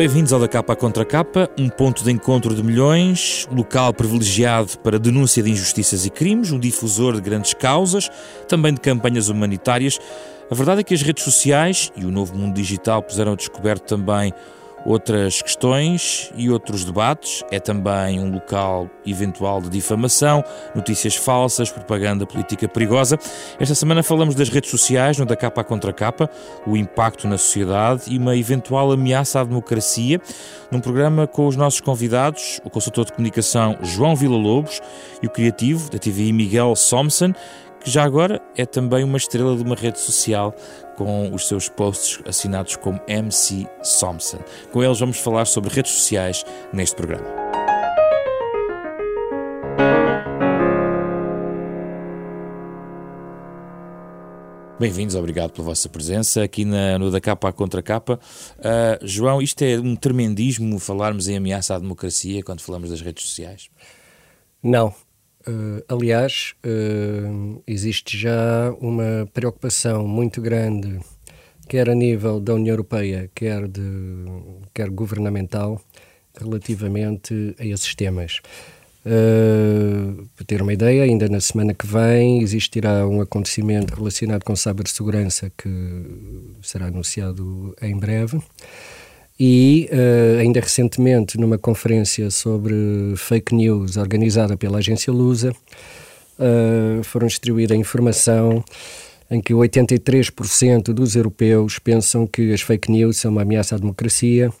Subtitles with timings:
[0.00, 4.98] Bem-vindos ao da Capa Contra Capa, um ponto de encontro de milhões, local privilegiado para
[4.98, 8.10] denúncia de injustiças e crimes, um difusor de grandes causas,
[8.48, 9.98] também de campanhas humanitárias.
[10.50, 13.84] A verdade é que as redes sociais e o novo mundo digital puseram a descoberto
[13.84, 14.32] também
[14.84, 17.44] outras questões e outros debates.
[17.50, 20.42] É também um local eventual de difamação,
[20.74, 23.18] notícias falsas, propaganda política perigosa.
[23.58, 26.30] Esta semana falamos das redes sociais, no da capa contra capa,
[26.66, 30.20] o impacto na sociedade e uma eventual ameaça à democracia,
[30.70, 34.80] num programa com os nossos convidados, o consultor de comunicação João Villa-Lobos
[35.22, 37.32] e o criativo da TVI Miguel Somson,
[37.82, 40.54] que já agora é também uma estrela de uma rede social
[40.96, 44.38] com os seus posts assinados como MC Somson.
[44.70, 47.40] Com eles vamos falar sobre redes sociais neste programa.
[54.78, 58.18] Bem-vindos, obrigado pela vossa presença aqui na, no da capa à contra capa.
[58.58, 63.24] Uh, João, isto é um tremendismo falarmos em ameaça à democracia quando falamos das redes
[63.24, 63.68] sociais?
[64.62, 64.94] Não,
[65.46, 71.00] Uh, aliás, uh, existe já uma preocupação muito grande,
[71.66, 73.80] quer a nível da União Europeia, quer, de,
[74.74, 75.80] quer governamental,
[76.38, 78.40] relativamente a esses temas.
[79.06, 84.54] Uh, para ter uma ideia, ainda na semana que vem existirá um acontecimento relacionado com
[84.54, 85.68] cibersegurança que
[86.62, 88.38] será anunciado em breve.
[89.42, 92.74] E uh, ainda recentemente, numa conferência sobre
[93.16, 95.56] fake news organizada pela agência Lusa,
[96.38, 98.62] uh, foram distribuída informação
[99.30, 104.52] em que 83% dos europeus pensam que as fake news são uma ameaça à democracia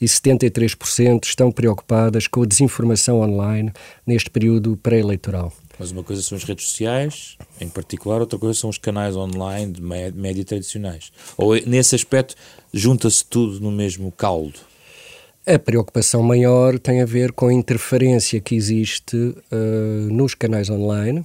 [0.00, 3.72] e 73% estão preocupadas com a desinformação online
[4.04, 5.52] neste período pré-eleitoral.
[5.78, 9.72] Mas uma coisa são as redes sociais, em particular, outra coisa são os canais online
[9.72, 11.10] de média tradicionais.
[11.36, 12.36] Ou nesse aspecto
[12.72, 14.60] junta-se tudo no mesmo caldo?
[15.46, 21.22] A preocupação maior tem a ver com a interferência que existe uh, nos canais online,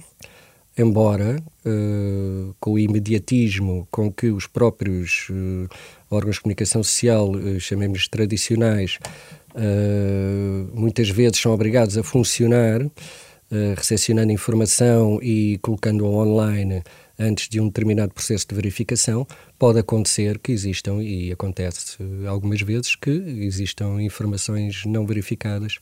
[0.76, 5.68] embora uh, com o imediatismo com que os próprios uh,
[6.10, 8.98] órgãos de comunicação social, chamemos tradicionais,
[10.74, 12.82] muitas vezes são obrigados a funcionar
[13.50, 16.82] uh, recepcionando informação e colocando-a online
[17.18, 19.26] antes de um determinado processo de verificação,
[19.58, 25.78] pode acontecer que existam, e acontece algumas vezes, que existam informações não verificadas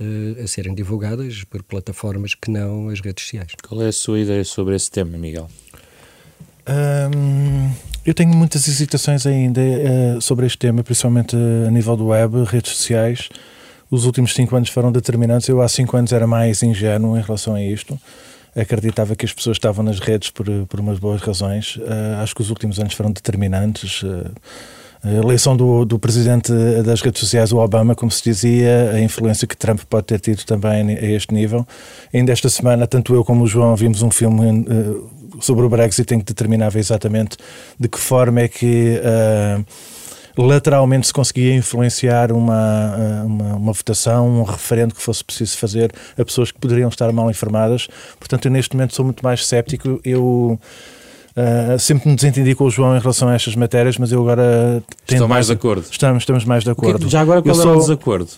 [0.00, 3.52] uh, a serem divulgadas por plataformas que não as redes sociais.
[3.66, 5.50] Qual é a sua ideia sobre esse tema, Miguel?
[6.68, 7.72] Um,
[8.04, 11.34] eu tenho muitas hesitações ainda uh, sobre este tema, principalmente
[11.66, 13.28] a nível do web, redes sociais
[13.90, 15.48] os últimos cinco anos foram determinantes.
[15.48, 17.98] Eu há cinco anos era mais ingênuo em relação a isto.
[18.54, 21.76] Acreditava que as pessoas estavam nas redes por, por umas boas razões.
[21.76, 24.02] Uh, acho que os últimos anos foram determinantes.
[24.02, 24.30] Uh,
[25.02, 26.52] a eleição do, do presidente
[26.84, 30.44] das redes sociais, o Obama, como se dizia, a influência que Trump pode ter tido
[30.44, 31.64] também a este nível.
[32.12, 35.08] Ainda esta semana, tanto eu como o João vimos um filme uh,
[35.40, 37.36] sobre o Brexit em que determinava exatamente
[37.78, 39.00] de que forma é que
[40.46, 45.92] lateralmente se conseguia influenciar uma, eh, uma, uma, votação, um referendo que fosse preciso fazer
[46.16, 47.88] a pessoas que poderiam estar mal informadas.
[48.18, 50.00] Portanto, eu neste momento sou muito mais céptico.
[50.04, 50.58] Eu.
[51.36, 54.82] Uh, sempre me desentendi com o João em relação a estas matérias, mas eu agora.
[55.08, 55.86] Estou mais de acordo.
[55.88, 57.04] Estamos, estamos mais de acordo.
[57.04, 57.76] Que, já agora qual eu é sou...
[57.76, 58.30] o desacordo?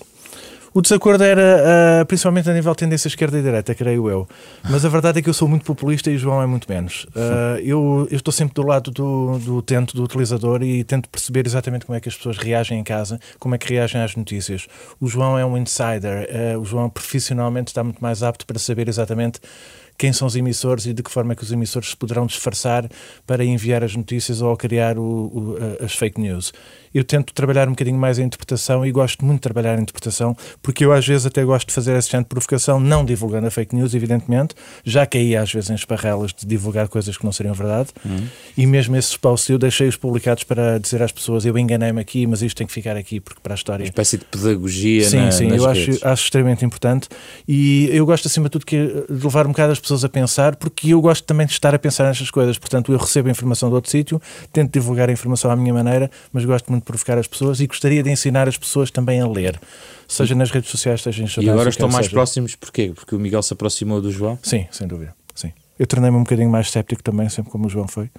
[0.72, 4.28] O desacordo era uh, principalmente a nível de tendência esquerda e direita, creio eu.
[4.70, 7.04] Mas a verdade é que eu sou muito populista e o João é muito menos.
[7.06, 11.44] Uh, eu, eu, estou sempre do lado do, do utente, do utilizador e tento perceber
[11.44, 14.69] exatamente como é que as pessoas reagem em casa, como é que reagem às notícias.
[15.00, 18.88] O João é um insider, uh, o João profissionalmente está muito mais apto para saber
[18.88, 19.41] exatamente
[20.00, 22.88] quem são os emissores e de que forma é que os emissores se poderão disfarçar
[23.27, 26.54] para enviar as notícias ou criar o, o, as fake news.
[26.92, 30.34] Eu tento trabalhar um bocadinho mais a interpretação e gosto muito de trabalhar a interpretação,
[30.63, 33.51] porque eu às vezes até gosto de fazer essa gente de provocação, não divulgando a
[33.51, 34.54] fake news, evidentemente,
[34.84, 38.27] já caí às vezes em esparrelas de divulgar coisas que não seriam verdade, uhum.
[38.57, 42.42] e mesmo esses posts eu deixei-os publicados para dizer às pessoas, eu enganei-me aqui, mas
[42.42, 43.84] isto tem que ficar aqui, porque para a história...
[43.84, 47.09] Uma espécie de pedagogia Sim, na, sim, eu acho, acho, extremamente importante,
[47.47, 50.57] e eu gosto acima de tudo que, de levar um bocado as pessoas a pensar,
[50.57, 53.69] porque eu gosto também de estar a pensar nestas coisas, portanto eu recebo a informação
[53.69, 54.21] de outro sítio,
[54.53, 57.66] tento divulgar a informação à minha maneira, mas gosto muito de provocar as pessoas e
[57.66, 59.60] gostaria de ensinar as pessoas também a ler,
[60.09, 61.47] seja nas redes sociais, seja em jornais.
[61.47, 62.15] E agora estão mais seja.
[62.15, 62.92] próximos porquê?
[62.95, 64.39] Porque o Miguel se aproximou do João?
[64.42, 65.15] Sim, sem dúvida.
[65.34, 65.53] Sim.
[65.80, 68.10] Eu tornei-me um bocadinho mais céptico também, sempre como o João foi.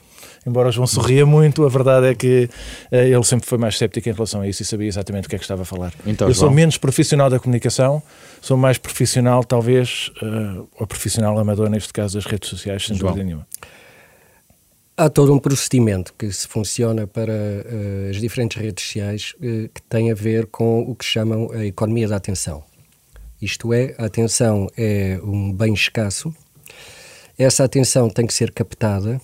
[0.48, 2.50] Embora o João sorria muito, a verdade é que
[2.92, 5.36] uh, ele sempre foi mais céptico em relação a isso e sabia exatamente o que
[5.36, 5.94] é que estava a falar.
[6.08, 6.48] Então, eu João...
[6.48, 8.02] sou menos profissional da comunicação,
[8.42, 13.12] sou mais profissional, talvez, uh, ou profissional amador, neste caso, das redes sociais, sem João.
[13.12, 13.48] dúvida nenhuma.
[14.98, 19.84] Há todo um procedimento que se funciona para uh, as diferentes redes sociais uh, que
[19.88, 22.64] tem a ver com o que chamam a economia da atenção.
[23.40, 26.34] Isto é, a atenção é um bem escasso,
[27.44, 29.20] essa atenção tem que ser captada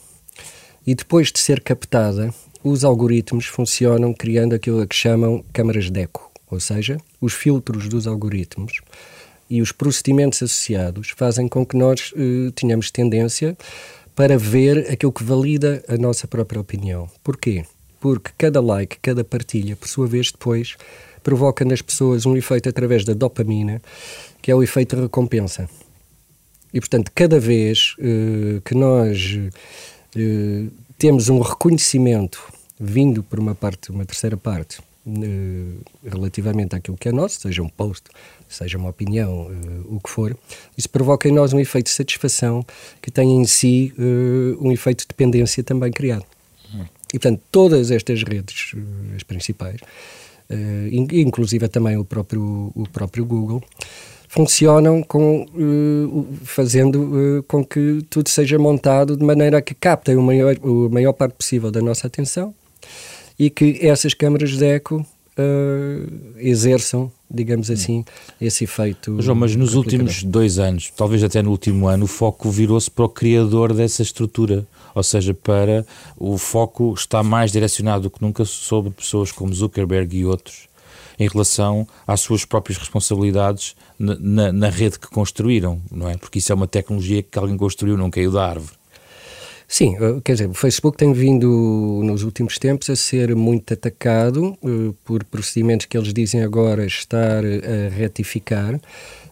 [0.86, 2.34] e depois de ser captada,
[2.64, 8.08] os algoritmos funcionam criando aquilo que chamam câmaras de eco, ou seja, os filtros dos
[8.08, 8.82] algoritmos
[9.48, 13.56] e os procedimentos associados fazem com que nós uh, tenhamos tendência
[14.16, 17.08] para ver aquilo que valida a nossa própria opinião.
[17.24, 17.66] Porquê?
[18.00, 20.76] Porque cada like, cada partilha, por sua vez, depois
[21.22, 23.80] provoca nas pessoas um efeito através da dopamina,
[24.42, 25.70] que é o efeito recompensa.
[26.78, 29.36] E, portanto, cada vez uh, que nós
[30.16, 32.40] uh, temos um reconhecimento
[32.80, 34.78] vindo por uma parte, uma terceira parte,
[35.08, 38.04] uh, relativamente àquilo que é nosso, seja um post,
[38.48, 40.38] seja uma opinião, uh, o que for,
[40.78, 42.64] isso provoca em nós um efeito de satisfação
[43.02, 46.26] que tem em si uh, um efeito de dependência também criado.
[47.12, 48.74] E, portanto, todas estas redes,
[49.16, 49.80] as principais,
[50.92, 53.64] inclusive também o próprio, o próprio Google,
[54.28, 55.46] funcionam com,
[56.44, 61.14] fazendo com que tudo seja montado de maneira a que captem o maior, a maior
[61.14, 62.54] parte possível da nossa atenção
[63.40, 65.06] e que essas câmaras de eco
[65.38, 68.04] uh, exerçam, digamos assim,
[68.42, 69.22] esse efeito.
[69.22, 73.06] João, mas nos últimos dois anos, talvez até no último ano, o foco virou-se para
[73.06, 74.66] o criador dessa estrutura.
[74.96, 75.86] Ou seja, para
[76.18, 80.68] o foco está mais direcionado do que nunca sobre pessoas como Zuckerberg e outros
[81.20, 86.18] em relação às suas próprias responsabilidades na, na, rede que construíram, não é?
[86.18, 88.74] Porque isso é uma tecnologia que alguém construiu, não caiu da árvore.
[89.68, 94.58] Sim, eh, quer dizer, o Facebook tem vindo nos últimos tempos a ser muito atacado
[94.64, 98.80] uh, por procedimentos que eles dizem agora estar a retificar,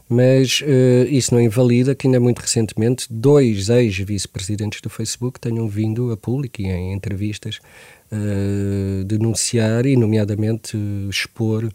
[0.10, 6.12] mas uh, isso não invalida que ainda muito recentemente dois ex-vice-presidentes do Facebook tenham vindo
[6.12, 7.60] a público e em entrevistas
[8.12, 10.78] uh, denunciar e, nomeadamente,
[11.10, 11.70] expor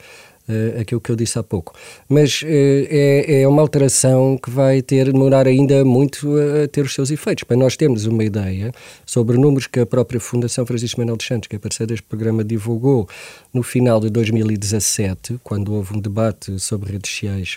[0.51, 1.73] uh, aquilo que eu disse há pouco.
[2.09, 6.93] Mas uh, é, é, uma alteração que vai ter demorar ainda muito a ter os
[6.95, 7.45] seus efeitos.
[7.45, 8.73] Para nós termos uma ideia
[9.07, 12.45] sobre números que a própria Fundação Francisco Manuel dos Santos, que é parceira deste programa,
[12.45, 13.09] divulgou
[13.53, 17.57] no final de 2017, quando houve um debate sobre redes sociais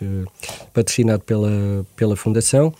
[0.73, 2.73] patrocinado pela, pela Fundação,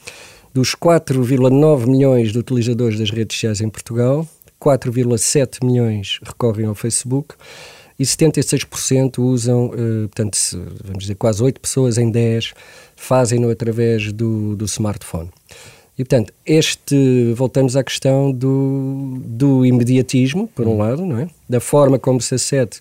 [0.54, 4.27] dos 4,9 milhões de utilizadores das redes sociais em Portugal,
[4.63, 7.36] 4,7 milhões recorrem ao Facebook
[7.98, 10.38] e 76% usam, uh, portanto,
[10.84, 12.54] vamos dizer, quase 8 pessoas em 10
[12.95, 15.30] fazem-no através do, do smartphone.
[15.95, 20.78] E, portanto, este, voltamos à questão do, do imediatismo, por um uhum.
[20.80, 21.30] lado, não é?
[21.48, 22.80] Da forma como se acede,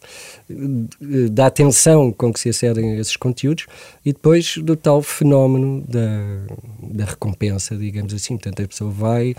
[0.50, 3.66] eh, da atenção com que se acedem a esses conteúdos
[4.02, 6.46] e depois do tal fenómeno da,
[6.82, 8.38] da recompensa, digamos assim.
[8.38, 9.34] Portanto, a pessoa vai, eh,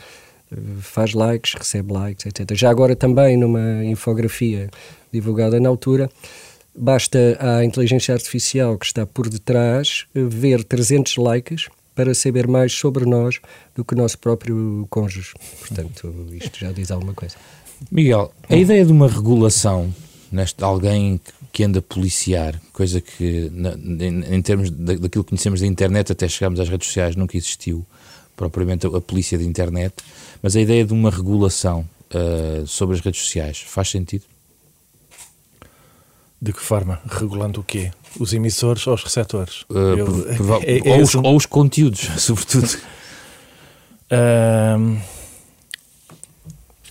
[0.79, 2.55] faz likes, recebe likes, etc.
[2.55, 4.69] Já agora também numa infografia
[5.11, 6.09] divulgada na altura,
[6.75, 13.05] basta à inteligência artificial que está por detrás ver 300 likes para saber mais sobre
[13.05, 13.39] nós
[13.75, 15.33] do que o nosso próprio cônjuge.
[15.59, 17.35] Portanto, isto já diz alguma coisa.
[17.91, 19.93] Miguel, a ideia de uma regulação
[20.31, 25.61] neste alguém que anda a policiar, coisa que na, em, em, termos daquilo que conhecemos
[25.61, 27.85] da internet até chegarmos às redes sociais nunca existiu
[28.35, 29.93] propriamente a, a polícia da internet,
[30.41, 34.25] mas a ideia de uma regulação uh, sobre as redes sociais faz sentido?
[36.41, 37.01] De que forma?
[37.09, 37.91] Regulando o quê?
[38.19, 39.61] Os emissores ou os receptores?
[39.69, 42.77] Uh, Eu, é, é, ou, os, ou, os, conteúdos, sobretudo.
[44.77, 44.97] um...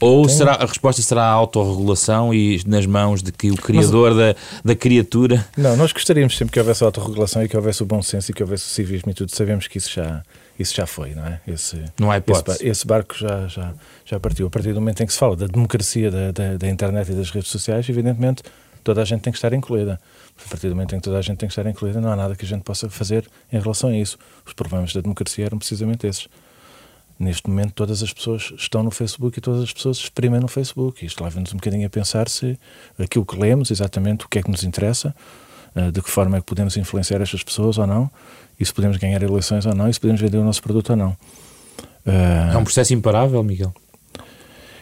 [0.03, 4.35] Ou será, a resposta será a autorregulação e nas mãos de que o criador Mas,
[4.35, 5.47] da, da criatura.
[5.57, 8.35] Não, nós gostaríamos sempre que houvesse a autorregulação e que houvesse o bom senso e
[8.35, 9.31] que houvesse o civismo e tudo.
[9.31, 10.25] Sabemos que isso já,
[10.63, 11.41] isso já foi, não é?
[11.47, 12.57] Esse, não há hipótese.
[12.57, 14.47] Esse, esse barco já, já, já partiu.
[14.47, 17.15] A partir do momento em que se fala da democracia da, da, da internet e
[17.15, 18.43] das redes sociais, evidentemente
[18.83, 20.01] toda a gente tem que estar incluída.
[20.45, 22.17] A partir do momento em que toda a gente tem que estar incluída, não há
[22.17, 24.19] nada que a gente possa fazer em relação a isso.
[24.45, 26.29] Os problemas da democracia eram precisamente esses.
[27.19, 31.05] Neste momento, todas as pessoas estão no Facebook e todas as pessoas exprimem no Facebook.
[31.05, 32.59] Isto leva-nos um bocadinho a pensar se
[32.99, 35.15] aquilo que lemos, exatamente o que é que nos interessa,
[35.75, 38.11] eh, de que forma é que podemos influenciar estas pessoas ou não,
[38.63, 40.97] e se podemos ganhar eleições ou não, e se podemos vender o nosso produto ou
[40.97, 41.17] não.
[42.53, 43.73] É um processo imparável, Miguel?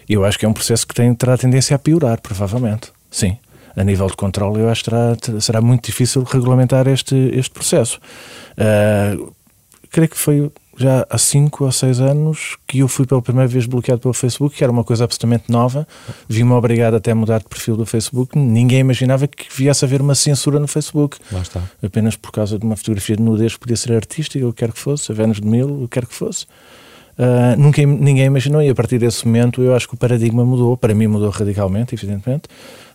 [0.09, 2.93] Eu acho que é um processo que tem, terá tendência a piorar, provavelmente.
[3.11, 3.37] Sim
[3.77, 8.01] a nível de controle, eu acho que será, será muito difícil regulamentar este, este processo.
[8.59, 9.33] Uh,
[9.91, 13.67] creio que foi já há 5 ou 6 anos que eu fui pela primeira vez
[13.67, 15.87] bloqueado pelo Facebook, que era uma coisa absolutamente nova.
[16.27, 18.39] Vi-me obrigado até a mudar de perfil do Facebook.
[18.39, 21.19] Ninguém imaginava que viesse a haver uma censura no Facebook.
[21.31, 21.63] Lá está.
[21.83, 24.73] Apenas por causa de uma fotografia de nudez que podia ser artística, o que quer
[24.73, 26.47] que fosse, a Vênus de Mil, o que quer que fosse.
[27.19, 30.75] Uh, nunca ninguém imaginou, e a partir desse momento eu acho que o paradigma mudou.
[30.79, 32.45] Para mim, mudou radicalmente, evidentemente,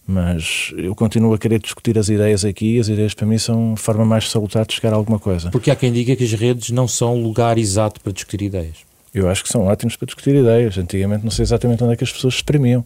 [0.07, 2.79] mas eu continuo a querer discutir as ideias aqui.
[2.79, 5.49] As ideias, para mim, são a forma mais salutar de chegar a alguma coisa.
[5.49, 8.77] Porque há quem diga que as redes não são o lugar exato para discutir ideias.
[9.13, 10.77] Eu acho que são ótimos para discutir ideias.
[10.77, 12.85] Antigamente, não sei exatamente onde é que as pessoas se exprimiam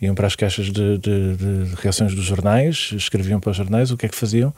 [0.00, 3.96] iam para as caixas de, de, de, reações dos jornais, escreviam para os jornais, o
[3.96, 4.52] que é que faziam?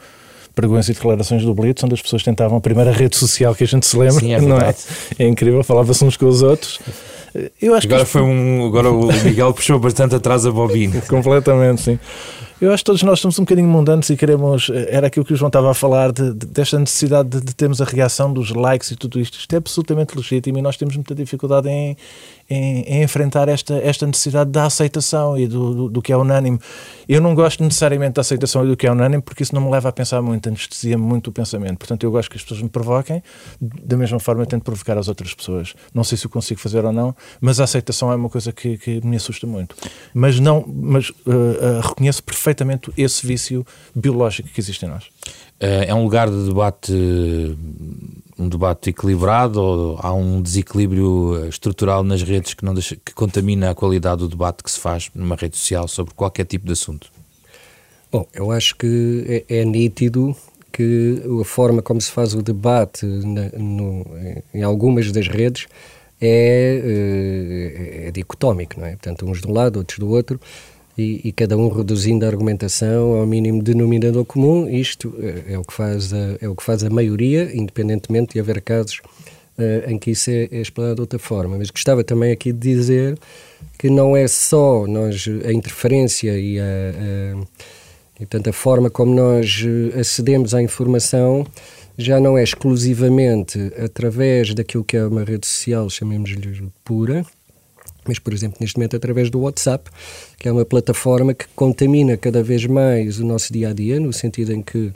[0.55, 3.67] pregões e declarações do Blitz, onde as pessoas tentavam a primeira rede social que a
[3.67, 4.75] gente se lembra, Sim, é não é?
[5.17, 6.79] É incrível, falava-se uns com os outros.
[7.61, 11.01] Eu acho agora, que foi um, agora o Miguel puxou bastante atrás a bobina.
[11.07, 11.99] Completamente, sim.
[12.61, 14.69] Eu acho que todos nós somos um bocadinho mundanos e queremos.
[14.69, 17.55] Eh, era aquilo que o João estava a falar, de, de, desta necessidade de, de,
[17.55, 19.39] termos a reação dos likes e tudo isto.
[19.39, 21.95] Isto é absolutamente legítimo e nós temos muita dificuldade em,
[22.49, 26.59] em, em enfrentar esta, esta necessidade da aceitação e do, do, do, que é unânime.
[27.07, 29.71] Eu não gosto necessariamente da aceitação e do que é unânime porque isso não me
[29.71, 31.77] leva a pensar muito, anestesia-me muito o pensamento.
[31.77, 33.23] Portanto, eu gosto que as pessoas me provoquem,
[33.61, 35.73] da mesma forma eu tento provocar as outras pessoas.
[35.93, 38.77] Não sei se o consigo fazer ou não, mas a aceitação é uma coisa que,
[38.77, 39.75] que me assusta muito.
[40.13, 45.05] Mas, não, mas uh, uh, reconheço perfeitamente esse vício biológico que existe em nós.
[45.59, 46.93] Eh, é um lugar de debate,
[48.37, 53.69] um debate equilibrado ou há um desequilíbrio estrutural nas redes que, não deixa, que contamina
[53.69, 57.11] a qualidade do debate que se faz numa rede social sobre qualquer tipo de assunto?
[58.11, 60.35] Bom, eu acho que é, é nítido
[60.71, 64.05] que a forma como se faz o debate na, no,
[64.53, 65.67] em algumas das redes
[66.21, 68.91] é, eh, é, dicotómico, não é?
[68.91, 70.39] Portanto, uns de um lado, outros do outro,
[70.97, 74.67] e, e, cada um reduzindo a argumentação ao mínimo denominador comum.
[74.69, 78.39] Isto é, é o que faz a, é o que faz a maioria, independentemente de
[78.41, 78.99] haver casos
[79.57, 81.57] uh, em que isso é, é explorado de outra forma.
[81.57, 83.17] Mas gostava também aqui de dizer
[83.77, 87.41] que não é só nós a interferência e a, a,
[88.19, 89.63] e, portanto, a forma como nós
[89.97, 91.47] acedemos à informação
[91.99, 97.25] já não é exclusivamente através daquilo que é uma rede social, chamemos-lhe pura,
[98.07, 99.89] mas, por exemplo, neste momento através do WhatsApp,
[100.39, 104.13] que é uma plataforma que contamina cada vez mais o nosso dia a dia, no
[104.13, 104.93] sentido em que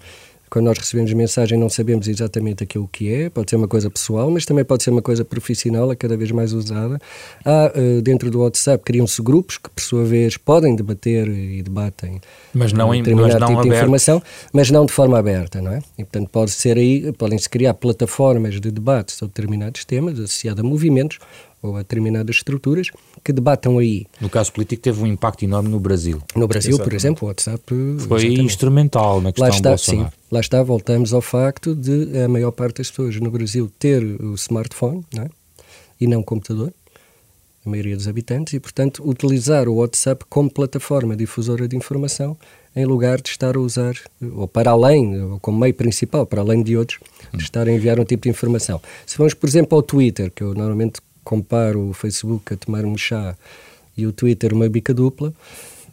[0.54, 4.30] quando nós recebemos mensagem não sabemos exatamente aquilo que é, pode ser uma coisa pessoal,
[4.30, 7.00] mas também pode ser uma coisa profissional, é cada vez mais usada.
[7.44, 12.22] Há, uh, dentro do WhatsApp, criam-se grupos que, por sua vez, podem debater e debatem
[12.54, 14.22] mas não, em, mas não tipo de informação,
[14.54, 15.80] mas não de forma aberta, não é?
[15.98, 20.68] E, portanto, pode ser aí, podem-se criar plataformas de debate sobre determinados temas, associadas a
[20.68, 21.18] movimentos
[21.64, 22.90] ou a determinadas estruturas
[23.24, 24.06] que debatam aí.
[24.20, 26.22] No caso político teve um impacto enorme no Brasil.
[26.36, 26.90] No Brasil, exatamente.
[26.90, 27.64] por exemplo, o WhatsApp...
[27.66, 28.42] Foi exatamente.
[28.42, 30.10] instrumental na questão lá está, Bolsonaro.
[30.10, 34.04] Sim, lá está, voltamos ao facto de a maior parte das pessoas no Brasil ter
[34.04, 35.30] o smartphone não é?
[36.00, 36.74] e não o computador,
[37.66, 42.38] a maioria dos habitantes, e, portanto, utilizar o WhatsApp como plataforma difusora de informação
[42.76, 43.94] em lugar de estar a usar,
[44.36, 47.00] ou para além, ou como meio principal, para além de outros,
[47.34, 48.82] de estar a enviar um tipo de informação.
[49.06, 52.98] Se vamos, por exemplo, ao Twitter, que eu normalmente comparo o Facebook a tomar um
[52.98, 53.36] chá
[53.96, 55.34] e o Twitter uma bica dupla,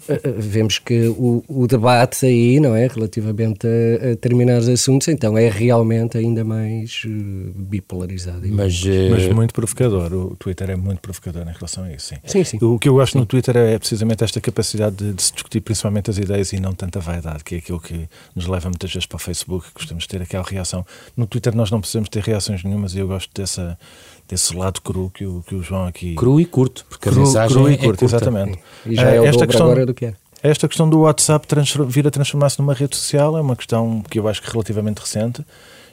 [0.08, 3.70] eh, eh, vemos que o, o, debate aí, não é, relativamente a,
[4.04, 8.40] a, determinados assuntos, então é realmente ainda mais uh, bipolarizado.
[8.49, 8.82] Mas.
[9.10, 12.16] Mas muito provocador, o Twitter é muito provocador em relação a isso, sim.
[12.25, 12.58] Sim, sim.
[12.62, 13.18] O que eu gosto sim.
[13.18, 16.72] no Twitter é precisamente esta capacidade de, de, se discutir principalmente as ideias e não
[16.72, 20.04] tanta vaidade, que é aquilo que nos leva muitas vezes para o Facebook, que gostamos
[20.04, 20.84] de ter aquela reação.
[21.16, 23.78] No Twitter nós não precisamos ter reações nenhumas e eu gosto dessa
[24.30, 26.14] desse lado cru que o, que o João aqui.
[26.14, 28.58] Cru e curto, porque cru, a mensagem cru e é curto, exatamente.
[28.87, 30.14] E já é o esta questão, agora do que é.
[30.42, 31.46] Esta questão do WhatsApp
[31.88, 35.00] vir a transformar-se numa rede social é uma questão que eu acho que é relativamente
[35.00, 35.44] recente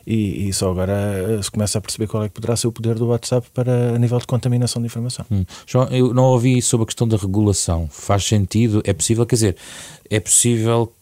[0.06, 2.72] e, e, só agora eh, se começa a perceber qual é que poderá ser o
[2.72, 5.26] poder do WhatsApp para a nível de contaminação de informação.
[5.30, 5.44] Hum.
[5.66, 7.90] João, eu não ouvi sobre a questão da regulação.
[7.92, 8.82] Faz sentido?
[8.86, 9.26] É possível?
[9.26, 9.58] Quer dizer,
[10.10, 10.94] é possível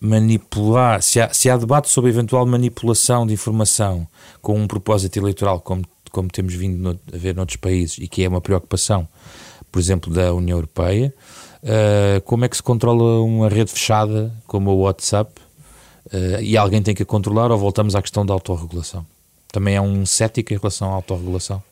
[0.00, 4.08] manipular, se há, se há debate sobre eventual manipulação de informação
[4.42, 5.84] com um propósito eleitoral, como
[6.16, 9.06] como temos vindo a ver noutros países e que é uma preocupação,
[9.70, 11.12] por exemplo, da União Europeia,
[11.62, 15.30] uh, como é que se controla uma rede fechada como o WhatsApp
[16.06, 19.04] uh, e alguém tem que a controlar ou voltamos à questão da autorregulação?
[19.52, 21.62] Também é um cético em relação à autorregulação?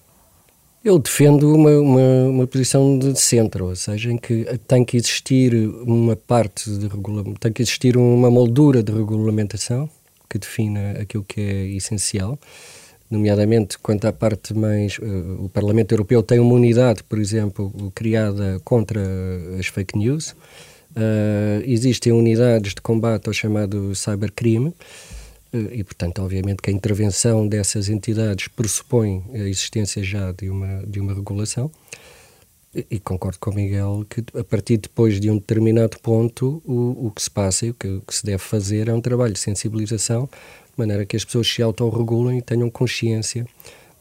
[0.84, 5.54] Eu defendo uma, uma, uma, posição de centro, ou seja, em que tem que existir
[5.86, 9.88] uma parte de regulamento, tem que existir uma moldura de regulamentação
[10.28, 12.38] que defina aquilo que é essencial
[13.11, 14.99] nomeadamente quanto à parte mais.
[14.99, 19.00] Uh, o Parlamento Europeu tem uma unidade, por exemplo, criada contra
[19.58, 20.34] as fake news.
[20.96, 24.68] Uh, existem unidades de combate ao chamado cybercrime.
[25.52, 30.82] Uh, e, portanto, obviamente que a intervenção dessas entidades pressupõe a existência já de uma,
[30.87, 31.70] de uma regulação.
[32.75, 37.06] E, e concordo com o Miguel que, a partir depois de um determinado ponto, o,
[37.06, 39.32] o que se passa e o que, o que se deve fazer é um trabalho
[39.32, 40.28] de sensibilização
[40.75, 43.47] de maneira que as pessoas se autorregulem e tenham consciência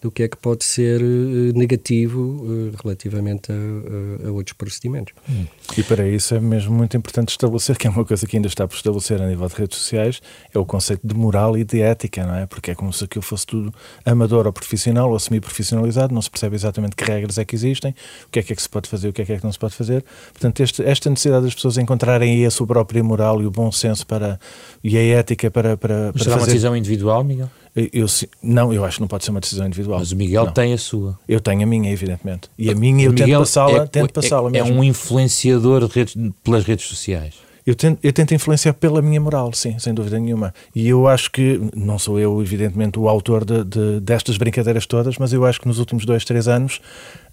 [0.03, 5.13] do que é que pode ser uh, negativo uh, relativamente a, a, a, outros procedimentos.
[5.29, 5.45] Hum.
[5.77, 8.67] E para isso é mesmo muito importante estabelecer, que é uma coisa que ainda está
[8.67, 10.21] por estabelecer a nível de redes sociais,
[10.53, 12.45] é o conceito de moral e de ética, não é?
[12.45, 13.73] Porque é como se aquilo fosse tudo
[14.05, 17.95] amador ou profissional ou semi-profissionalizado, não se percebe exatamente que regras é que existem,
[18.27, 19.43] o que é que é que se pode fazer, o que é que é que
[19.45, 20.03] não se pode fazer.
[20.33, 23.71] Portanto, este, esta necessidade das pessoas encontrarem aí a sua própria moral e o bom
[23.71, 24.37] senso para,
[24.83, 26.39] e a ética para, para, para será fazer...
[26.41, 27.49] uma decisão individual, Miguel?
[27.75, 28.05] Eu,
[28.41, 29.97] não, eu acho que não pode ser uma decisão individual.
[29.99, 30.53] Mas o Miguel não.
[30.53, 31.17] tem a sua.
[31.27, 32.49] Eu tenho a minha, evidentemente.
[32.57, 36.63] E a minha eu tento passá-la, é, tento passá-la é, é um influenciador redes, pelas
[36.63, 37.33] redes sociais.
[37.65, 40.53] Eu tento, eu tento influenciar pela minha moral, sim, sem dúvida nenhuma.
[40.75, 45.17] E eu acho que, não sou eu, evidentemente, o autor de, de, destas brincadeiras todas,
[45.17, 46.81] mas eu acho que nos últimos dois, três anos,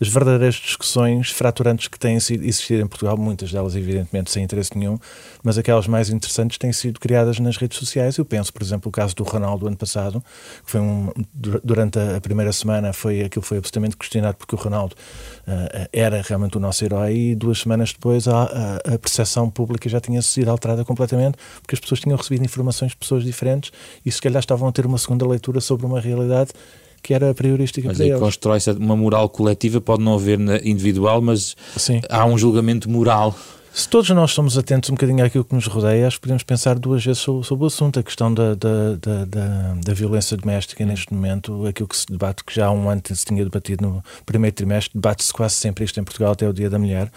[0.00, 4.98] as verdadeiras discussões fraturantes que têm existido em Portugal, muitas delas, evidentemente, sem interesse nenhum,
[5.42, 8.16] mas aquelas mais interessantes têm sido criadas nas redes sociais.
[8.16, 10.24] Eu penso, por exemplo, o caso do Ronaldo ano passado,
[10.64, 11.12] que foi um,
[11.62, 14.94] durante a primeira semana, foi aquilo foi absolutamente questionado porque o Ronaldo
[15.46, 18.44] uh, era realmente o nosso herói e duas semanas depois a,
[18.76, 22.96] a, percepção pública já tinha sido alterada completamente, porque as pessoas tinham recebido informações de
[22.96, 23.70] pessoas diferentes
[24.04, 26.52] e se calhar estavam a ter uma segunda leitura sobre uma realidade
[27.02, 28.18] que era priorística mas para eles.
[28.18, 32.00] constrói-se uma moral coletiva, pode não haver na individual, mas Sim.
[32.08, 33.34] há um julgamento moral.
[33.72, 36.76] Se todos nós somos atentos um bocadinho àquilo que nos rodeia, acho que podemos pensar
[36.76, 38.00] duas vezes sobre, sobre o assunto.
[38.00, 42.44] A questão da, da, da, da, da violência doméstica neste momento, aquilo que se debate,
[42.44, 46.00] que já há um ano se tinha debatido no primeiro trimestre, debate-se quase sempre isto
[46.00, 47.12] em Portugal até o Dia da Mulher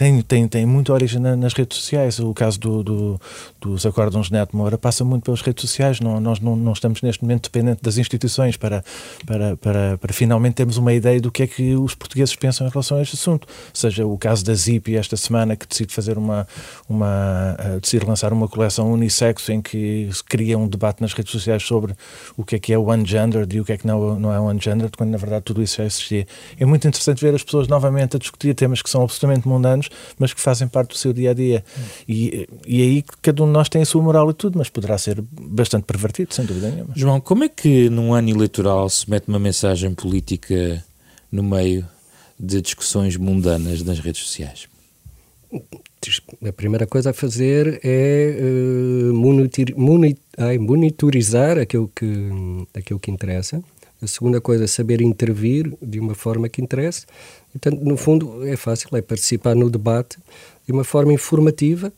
[0.00, 2.18] tem, tem, tem muita origem nas redes sociais.
[2.20, 3.20] O caso do, do,
[3.60, 6.00] dos acórdãos de Neto Moura passa muito pelas redes sociais.
[6.00, 8.82] Não, nós não, não estamos neste momento dependentes das instituições para,
[9.26, 12.70] para, para, para finalmente termos uma ideia do que é que os portugueses pensam em
[12.70, 13.46] relação a este assunto.
[13.74, 16.48] Seja o caso da ZIP esta semana que decide fazer uma,
[16.88, 21.30] uma uh, decide lançar uma coleção unissexo em que se cria um debate nas redes
[21.30, 21.92] sociais sobre
[22.38, 24.40] o que é que é o ungendered e o que é que não, não é
[24.40, 26.26] o ungendered, quando na verdade tudo isso já existia.
[26.58, 30.32] É muito interessante ver as pessoas novamente a discutir temas que são absolutamente mundanos mas
[30.32, 31.64] que fazem parte do seu dia a dia.
[32.08, 34.96] E, e aí cada um de nós tem a sua moral e tudo, mas poderá
[34.98, 36.92] ser bastante pervertido, sem dúvida nenhuma.
[36.96, 40.84] João, como é que num ano eleitoral se mete uma mensagem política
[41.30, 41.86] no meio
[42.38, 44.68] de discussões mundanas nas redes sociais?
[46.46, 49.74] A primeira coisa a fazer é uh, monitor,
[50.58, 52.30] monitorizar aquilo que,
[52.74, 53.62] aquilo que interessa.
[54.00, 57.04] A segunda coisa é saber intervir de uma forma que interesse.
[57.52, 60.18] Portanto, no fundo, é fácil, é participar no debate
[60.66, 61.92] de uma forma informativa.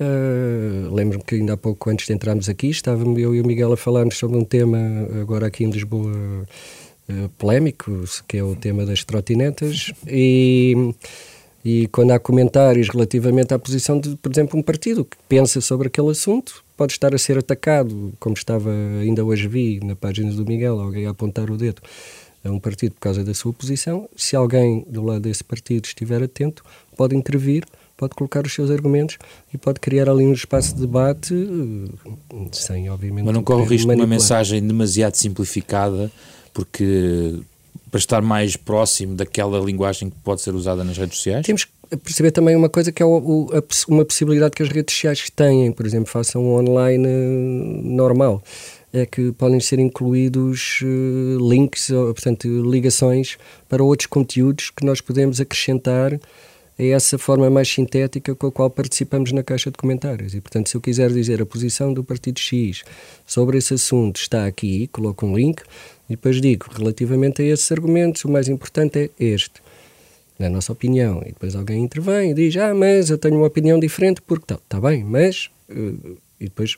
[0.00, 3.72] Uh, Lembro-me que ainda há pouco, antes de entrarmos aqui, estávamos eu e o Miguel
[3.72, 4.78] a falarmos sobre um tema,
[5.20, 10.94] agora aqui em Lisboa, uh, polémico, que é o tema das trotinetas, e,
[11.64, 15.88] e quando há comentários relativamente à posição de, por exemplo, um partido que pensa sobre
[15.88, 18.70] aquele assunto, pode estar a ser atacado, como estava
[19.00, 21.82] ainda hoje vi na página do Miguel, alguém a apontar o dedo
[22.46, 24.08] a um partido por causa da sua posição.
[24.16, 26.64] Se alguém do lado desse partido estiver atento,
[26.96, 27.64] pode intervir,
[27.96, 29.18] pode colocar os seus argumentos
[29.52, 33.24] e pode criar ali um espaço de debate eh, sem, obviamente.
[33.24, 36.10] Mas não corre o risco de uma mensagem demasiado simplificada,
[36.52, 37.40] porque
[37.90, 41.46] para estar mais próximo daquela linguagem que pode ser usada nas redes sociais?
[41.46, 44.68] Temos que perceber também uma coisa que é o, o, a, uma possibilidade que as
[44.68, 48.42] redes sociais têm, por exemplo, façam um online eh, normal
[48.96, 53.36] é que podem ser incluídos uh, links, ou, portanto, ligações
[53.68, 56.18] para outros conteúdos que nós podemos acrescentar
[56.78, 60.34] a essa forma mais sintética com a qual participamos na caixa de comentários.
[60.34, 62.84] E, portanto, se eu quiser dizer a posição do Partido X
[63.26, 65.62] sobre esse assunto está aqui, coloco um link
[66.08, 69.62] e depois digo, relativamente a esses argumentos, o mais importante é este,
[70.38, 71.22] na nossa opinião.
[71.22, 74.58] E depois alguém intervém e diz, ah, mas eu tenho uma opinião diferente porque está
[74.68, 75.50] tá bem, mas...
[75.68, 76.76] Uh, e depois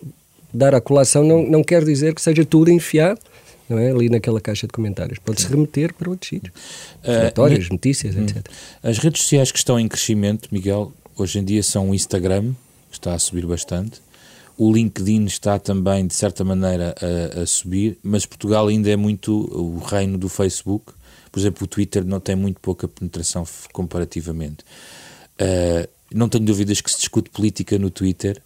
[0.52, 3.20] dar a colação não, não quer dizer que seja tudo enfiado
[3.68, 3.90] não é?
[3.90, 5.18] ali naquela caixa de comentários.
[5.18, 6.54] Pode-se remeter para outros sítios.
[7.02, 8.22] Uh, Relatórios, notícias, hum.
[8.22, 8.46] etc.
[8.82, 12.52] As redes sociais que estão em crescimento, Miguel, hoje em dia são o Instagram,
[12.90, 14.00] que está a subir bastante.
[14.56, 19.32] O LinkedIn está também, de certa maneira, a, a, subir, mas Portugal ainda é muito
[19.32, 20.92] o reino do Facebook.
[21.30, 24.64] Por exemplo, o Twitter não tem muito pouca penetração comparativamente.
[25.40, 28.42] Uh, não tenho dúvidas que se discute política no Twitter,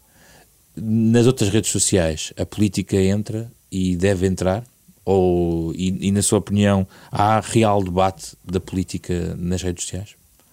[0.76, 4.64] nas outras redes sociais a política entra e deve entrar?
[5.04, 10.10] Ou, e, e, na sua opinião, há real debate da política nas redes sociais?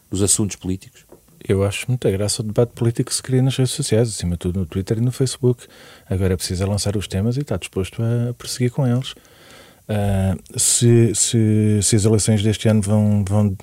[0.09, 1.05] Dos assuntos políticos?
[1.47, 4.39] Eu acho muita graça o debate político que se cria nas redes sociais, acima de
[4.39, 5.67] tudo no Twitter e no Facebook.
[6.09, 9.11] Agora é preciso lançar os temas e está disposto a prosseguir com eles.
[9.11, 13.57] Uh, se, se, se, as eleições deste ano vão, vão,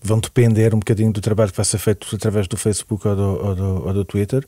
[0.00, 3.22] vão depender um bocadinho do trabalho que vai ser feito através do Facebook ou do,
[3.22, 4.46] ou do, ou do Twitter,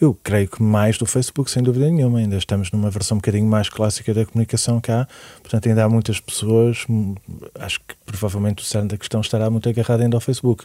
[0.00, 2.20] Eu creio que mais do Facebook, sem dúvida nenhuma.
[2.20, 5.06] Ainda estamos numa versão um bocadinho mais clássica da comunicação cá,
[5.42, 6.86] portanto, ainda há muitas pessoas.
[6.88, 7.14] Hum,
[7.58, 10.64] acho que provavelmente o cerne da questão estará muito agarrado ainda ao Facebook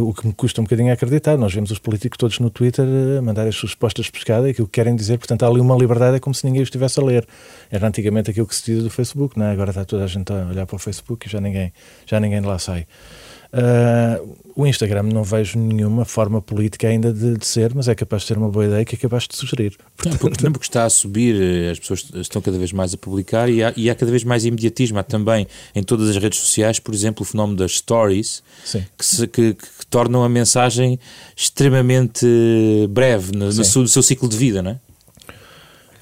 [0.00, 1.36] o que me custa um bocadinho a acreditar.
[1.36, 2.84] Nós vemos os políticos todos no Twitter
[3.18, 5.76] a mandar as suas respostas pescadas e aquilo que querem dizer, portanto, há ali uma
[5.76, 7.26] liberdade, é como se ninguém os estivesse a ler.
[7.70, 9.52] Era antigamente aquilo que se dizia do Facebook, não é?
[9.52, 11.72] agora está toda a gente a olhar para o Facebook e já ninguém,
[12.06, 12.86] já ninguém lá sai.
[13.54, 18.22] Uh, o Instagram não vejo nenhuma forma política ainda de, de, ser, mas é capaz
[18.22, 19.76] de ser uma boa ideia que é capaz de sugerir.
[19.96, 22.92] Portanto, não, porque, não porque está a subir, eh, as pessoas estão cada vez mais
[22.94, 24.98] a publicar e há, e há, cada vez mais imediatismo.
[24.98, 28.42] Há também em todas as redes sociais, por exemplo, o fenómeno das stories,
[28.98, 30.98] que, se, que, que, tornam a mensagem
[31.36, 32.26] extremamente
[32.90, 34.78] breve no, no, seu, no seu ciclo de vida, não é?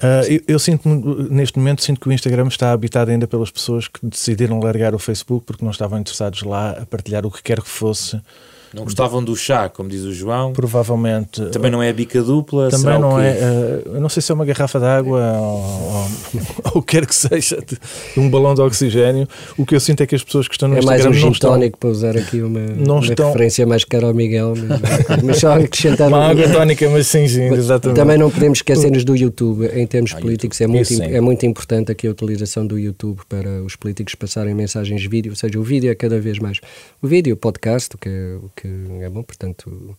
[0.03, 0.89] Uh, eu, eu, sinto,
[1.31, 4.99] neste momento, sinto que o Instagram está habitado ainda pelas pessoas que decidiram largar o
[4.99, 8.19] Facebook porque não estavam interessados lá a partilhar o que quer que fosse
[8.73, 10.51] não gostavam do chá, como diz o João.
[10.51, 11.45] Provavelmente.
[11.51, 12.69] Também não é a bica dupla.
[12.69, 13.81] Também não é.
[13.85, 16.07] Uh, não sei se é uma garrafa de água ou,
[16.79, 17.77] o que quer que seja, de,
[18.19, 19.27] um balão de oxigênio.
[19.57, 21.31] O que eu sinto é que as pessoas que estão no é Instagram mais um
[21.31, 21.51] estão.
[21.51, 23.27] tónico para usar aqui uma, não uma estão...
[23.27, 24.53] referência mais cara ao Miguel.
[24.55, 26.07] Mas, mas só acrescentar.
[26.07, 27.97] Uma água tónica, mas sim, sim, exatamente.
[27.97, 29.67] Também não podemos esquecer-nos do YouTube.
[29.67, 33.61] Em termos ah, políticos, é muito, é muito importante aqui a utilização do YouTube para
[33.63, 35.31] os políticos passarem mensagens vídeo.
[35.31, 36.59] Ou seja, o vídeo é cada vez mais.
[37.01, 38.62] O vídeo, o podcast, o que é, o que
[39.01, 39.95] é bom, portanto.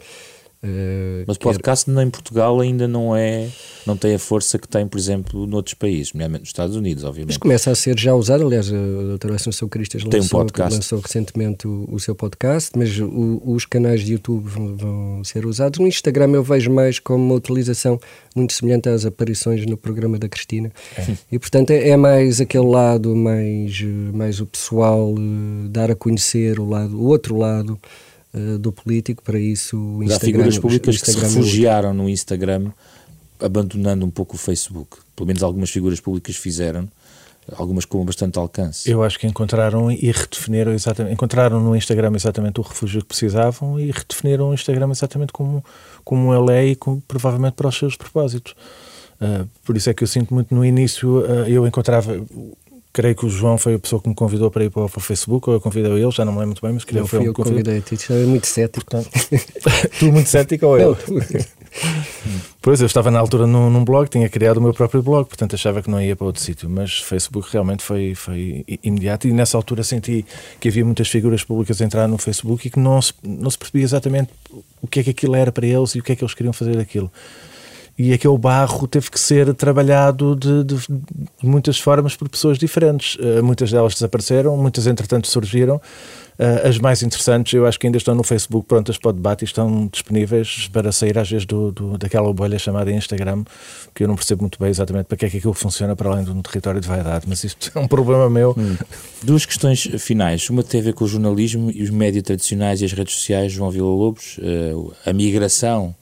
[0.64, 2.02] Uh, Mas o podcast quer...
[2.02, 3.50] em Portugal ainda não é,
[3.86, 7.32] não tem a força que tem, por exemplo, noutros países, nomeadamente nos Estados Unidos, obviamente.
[7.32, 10.74] Mas começa a ser já usado, aliás, a doutora Assunção Cristas lançou, um podcast.
[10.74, 15.44] lançou recentemente o, o, seu podcast, mas o, os canais de YouTube vão, vão, ser
[15.44, 15.78] usados.
[15.78, 18.00] No Instagram eu vejo mais como uma utilização
[18.34, 20.72] muito semelhante às aparições no programa da Cristina.
[20.96, 21.14] É.
[21.30, 23.82] E, portanto, é, é, mais aquele lado, mais,
[24.14, 27.78] mais o pessoal, eh, dar a conhecer o, lado, o outro lado
[28.34, 30.16] uh, do político, para isso o Instagram...
[30.16, 32.70] Há figuras públicas que se refugiaram no Instagram,
[33.40, 34.98] abandonando um pouco o Facebook.
[35.14, 36.88] Pelo menos algumas figuras públicas fizeram,
[37.56, 38.90] algumas com bastante alcance.
[38.90, 43.78] Eu acho que encontraram e redefiniram exatamente, encontraram no Instagram exatamente o refúgio que precisavam
[43.78, 45.64] e redefiniram o Instagram exatamente como,
[46.04, 48.54] como ele é e com, provavelmente para os seus propósitos.
[49.20, 52.20] Uh, por isso é que eu sinto muito no início, uh, eu encontrava
[52.94, 54.98] creio que o João foi a pessoa que me convidou para ir para o, para
[54.98, 57.10] o Facebook, ou eu convidei ele, já não me lembro muito bem, mas creio que
[57.10, 57.80] foi eu que convidei.
[57.80, 58.86] Tu é muito cético.
[58.86, 59.10] Portanto,
[59.98, 60.96] tu muito cético ou eu?
[62.62, 65.56] pois, eu estava na altura num, num, blog, tinha criado o meu próprio blog, portanto
[65.56, 69.56] achava que não ia para outro sítio, mas Facebook realmente foi, foi imediato e nessa
[69.56, 70.24] altura senti
[70.60, 73.58] que havia muitas figuras públicas a entrar no Facebook e que não se, não se
[73.58, 74.30] percebia exatamente
[74.80, 76.52] o que é que aquilo era para eles e o que é que eles queriam
[76.52, 77.10] fazer daquilo
[77.96, 83.14] e aquele barro teve que ser trabalhado de, de, de muitas formas por pessoas diferentes.
[83.16, 85.76] Uh, muitas delas desapareceram, muitas entretanto surgiram.
[85.76, 89.42] Uh, as mais interessantes, eu acho que ainda estão no Facebook prontas para o debate
[89.42, 93.44] e estão disponíveis para sair às vezes do, do, daquela bolha chamada Instagram,
[93.94, 96.24] que eu não percebo muito bem exatamente para que é que aquilo funciona para além
[96.24, 98.56] de um território de vaidade, mas isto é um problema meu.
[98.58, 98.76] Hum.
[99.22, 100.50] Duas questões finais.
[100.50, 103.52] Uma tem a ver com o jornalismo e os médias tradicionais e as redes sociais,
[103.52, 105.94] João Vila Lobos, uh, a migração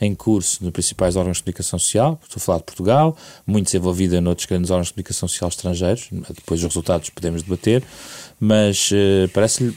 [0.00, 4.20] em curso nos principais órgãos de comunicação social, estou a falar de Portugal, muito desenvolvida
[4.20, 7.82] noutros grandes órgãos de comunicação social estrangeiros, depois os resultados podemos debater,
[8.40, 9.74] mas uh, parece-lhe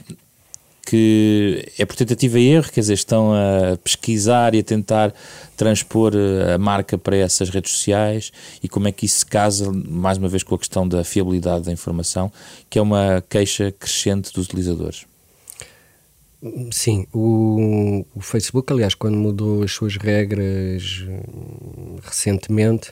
[0.85, 5.13] que é por tentativa e erro, quer dizer, estão a pesquisar e a tentar
[5.55, 8.31] transpor eh, a marca para essas redes sociais
[8.63, 11.65] e como é que isso se casa, mais uma vez, com a questão da fiabilidade
[11.65, 12.31] da informação,
[12.69, 15.05] que é uma queixa crescente dos utilizadores.
[16.71, 22.89] Sim, o, o, Facebook, aliás, quando mudou as suas regras hum, recentemente,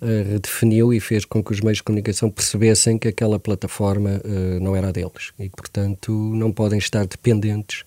[0.00, 4.60] uh, redefiniu e fez com que os meios de comunicação percebessem que aquela plataforma uh,
[4.60, 7.84] não era deles e, portanto, não podem estar dependentes,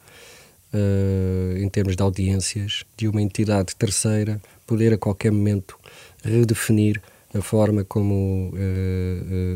[0.73, 5.79] uh, em termos de audiências, de uma entidade terceira poder a qualquer momento
[6.21, 7.01] redefinir
[7.33, 8.51] a forma como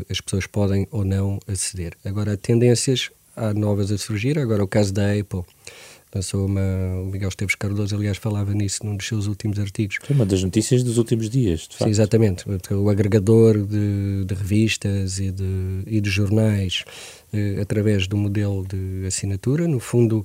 [0.08, 1.92] as pessoas podem ou não aceder.
[2.04, 4.38] Agora, tendências há novas a surgir.
[4.38, 5.42] Agora, o caso da Apple
[6.14, 6.60] lançou uma.
[7.02, 9.98] O Miguel Esteves Cardoso, aliás, falava nisso num dos seus últimos artigos.
[10.02, 11.84] Foi uma das notícias dos últimos dias, de facto.
[11.84, 12.44] Sim, exatamente.
[12.70, 16.84] O agregador de, de revistas e de, e de jornais
[17.32, 20.24] eh, através do modelo de assinatura, no fundo.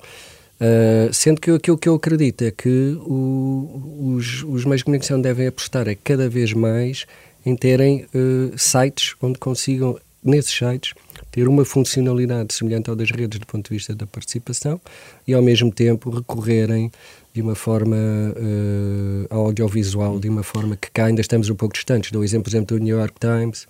[0.62, 5.22] Uh, sendo que aquilo que eu acredito é que o, os, os meios de comunicação
[5.22, 7.06] devem apostar é cada vez mais
[7.46, 10.94] em terem uh, sites onde consigam, nesses sites,
[11.32, 14.80] ter uma funcionalidade semelhante ao das redes do ponto de vista da participação
[15.28, 16.92] e, ao mesmo tempo, recorrerem
[17.34, 22.12] de uma forma uh, audiovisual, de uma forma que cá ainda estamos um pouco distantes.
[22.12, 23.68] Dou o exemplo, por exemplo, do New York Times,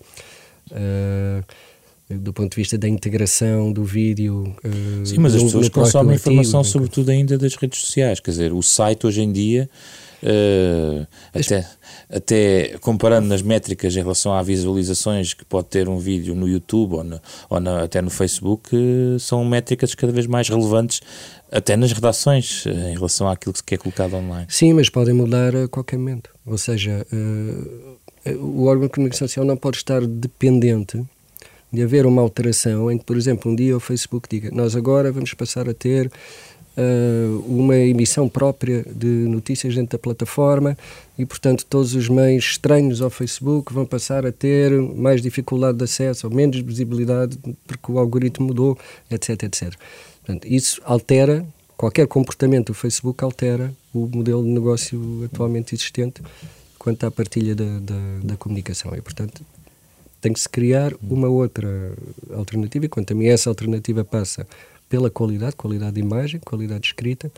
[0.70, 1.44] uh,
[2.08, 4.54] do ponto de vista da integração do vídeo.
[4.64, 8.62] Uh, Sim, mas as pessoas consomem informação sobretudo ainda das redes sociais, quer dizer, o
[8.62, 9.68] site hoje em dia
[10.22, 11.66] Uh, até,
[12.10, 16.96] até comparando nas métricas em relação a visualizações que pode ter um vídeo no YouTube
[16.96, 21.00] ou, no, ou na, até no Facebook, uh, são métricas cada vez mais relevantes,
[21.50, 24.46] até nas redações, uh, em relação àquilo que é colocado online.
[24.50, 26.30] Sim, mas podem mudar a qualquer momento.
[26.44, 27.06] Ou seja,
[28.40, 31.02] o órgão de comunicação social não pode estar dependente
[31.72, 35.12] de haver uma alteração em que, por exemplo, um dia o Facebook diga nós agora
[35.12, 36.10] vamos passar a ter
[36.80, 40.76] uh, uma emissão própria de notícias dentro da plataforma
[41.18, 45.84] e, portanto, todos os meios estranhos ao Facebook vão passar a ter mais dificuldade de
[45.84, 48.78] acesso ou menos visibilidade porque o algoritmo mudou,
[49.10, 49.74] etc, etc.
[50.24, 51.44] Portanto, isso altera,
[51.76, 56.22] qualquer comportamento do Facebook altera o modelo de negócio atualmente existente
[56.78, 59.44] quanto à partilha da, da, da comunicação e, portanto,
[60.20, 61.92] tem que se criar uma outra
[62.34, 64.46] alternativa e quanto a mim essa alternativa passa
[64.90, 67.32] pela qualidade, qualidade de imagem, qualidade de escrita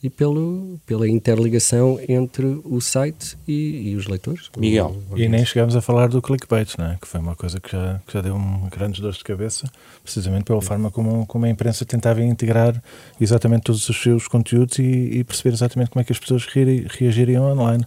[0.00, 4.48] e pelo, pela interligação entre o site e, e os leitores.
[4.56, 4.96] Miguel.
[5.16, 6.96] E nem chegamos a falar do clickbait, né?
[7.00, 9.68] que foi uma coisa que já, que já deu um grandes dores de cabeça,
[10.04, 12.80] precisamente pela forma como, como a imprensa tentava integrar
[13.20, 17.50] exatamente todos os seus conteúdos e, e perceber exatamente como é que as pessoas reagiriam
[17.50, 17.84] online.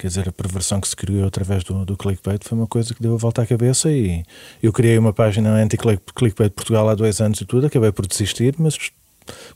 [0.00, 3.02] Quer dizer, a perversão que se criou através do, do clickbait foi uma coisa que
[3.02, 4.24] deu a volta à cabeça e
[4.62, 8.78] eu criei uma página anti-clickbait Portugal há dois anos e tudo, acabei por desistir, mas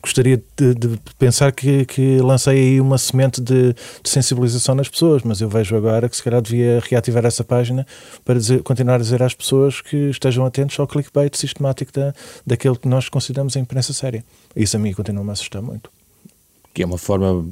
[0.02, 5.22] gostaria de, de pensar que, que, lancei aí uma semente de, de, sensibilização nas pessoas,
[5.22, 7.86] mas eu vejo agora que se calhar devia reativar essa página
[8.22, 12.12] para dizer, continuar a dizer às pessoas que estejam atentos ao clickbait sistemático da,
[12.46, 14.22] daquele que nós consideramos a imprensa séria.
[14.54, 15.90] Isso a mim continua-me a assustar muito
[16.74, 17.46] que é uma forma,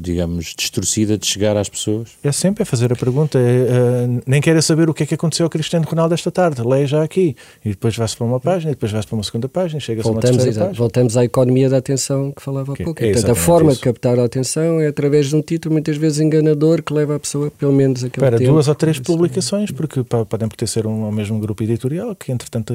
[0.00, 2.10] digamos, distorcida de chegar às pessoas?
[2.24, 3.38] É sempre a fazer a pergunta.
[3.38, 6.62] É, é, nem quer saber o que é que aconteceu ao Cristiano Ronaldo esta tarde.
[6.62, 7.36] Leia já aqui.
[7.64, 10.10] E depois vai-se para uma página, e depois vai-se para uma segunda página, chega-se a
[10.10, 10.72] uma terceira página.
[10.74, 13.04] Voltamos à economia da atenção que falava há pouco.
[13.04, 13.80] É Portanto, a forma isso.
[13.80, 17.20] de captar a atenção é através de um título muitas vezes enganador que leva a
[17.20, 18.50] pessoa pelo menos aquele Para tempo.
[18.50, 22.74] duas ou três publicações, porque podem pertencer um, ao mesmo grupo editorial, que entretanto,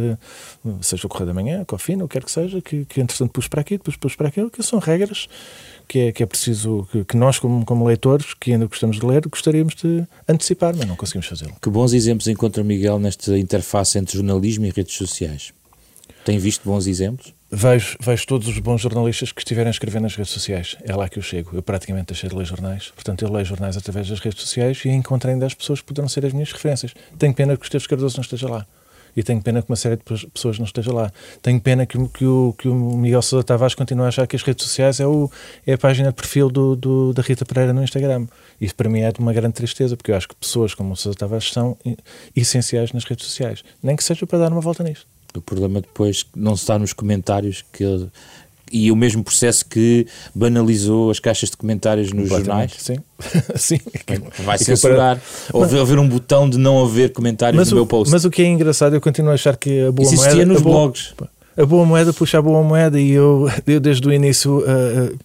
[0.80, 3.50] seja o Correio da Manhã, Cofina, o que quer que seja, que, que entretanto pus
[3.50, 5.28] para aqui, depois pus para aquilo, que são regras
[5.88, 9.06] que é, que é preciso que, que nós, como, como, leitores, que ainda gostamos de
[9.06, 11.54] ler, gostaríamos de antecipar, mas não conseguimos fazê-lo.
[11.62, 15.54] Que bons exemplos encontra Miguel nesta interface entre jornalismo e redes sociais?
[16.24, 17.34] Tem visto bons exemplos?
[17.54, 20.78] Vejo, vejo todos os bons jornalistas que estiverem a escrever nas redes sociais.
[20.84, 21.50] É lá que eu chego.
[21.54, 22.94] Eu praticamente deixei de ler jornais.
[22.96, 26.08] Portanto, eu leio jornais através das redes sociais e encontrei ainda as pessoas que poderão
[26.08, 26.94] ser as minhas referências.
[27.20, 28.66] Tenho pena que o Esteves Cardoso não esteja lá
[29.16, 31.12] e tenho pena que uma série de pessoas não esteja lá.
[31.42, 34.44] Tenho pena que, que, o, que o Miguel Sousa Tavares continue a achar que as
[34.44, 35.30] redes sociais é, o,
[35.66, 38.28] é a página de perfil do, do, da Rita Pereira no Instagram.
[38.60, 40.96] Isso para mim é de uma grande tristeza, porque eu acho que pessoas como o
[40.96, 41.78] Sousa Tavares são
[42.36, 45.06] essenciais nas redes sociais, nem que seja para dar uma volta nisso.
[45.34, 48.12] O problema depois não está nos comentários que ele,
[48.72, 52.74] e o mesmo processo que banalizou as caixas de comentários nos jornais.
[52.78, 52.98] Sim,
[53.56, 53.80] sim.
[54.44, 55.20] Vai censurar.
[55.20, 55.58] Para...
[55.58, 58.12] Ou haver um botão de não haver comentários mas no o, meu post.
[58.12, 60.46] Mas o que é engraçado, eu continuo a achar que a boa Isso moeda.
[60.46, 61.14] nos a boa, blogs.
[61.58, 64.60] A boa moeda puxa a boa moeda e eu, eu desde o início.
[64.60, 65.18] Uh,